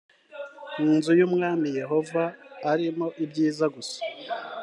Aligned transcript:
mu 0.79 0.89
nzu 0.97 1.11
y’umwami 1.19 1.67
yehova 1.79 2.23
arimo 2.71 3.07
ibyiza 3.23 3.65
gusa 3.75 3.99